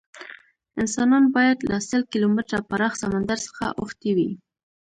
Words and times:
انسانان 0.81 1.23
باید 1.35 1.57
له 1.69 1.77
سل 1.87 2.01
کیلومتره 2.11 2.59
پراخ 2.69 2.93
سمندر 3.01 3.39
څخه 3.47 3.65
اوښتي 3.79 4.11
وی. 4.17 4.29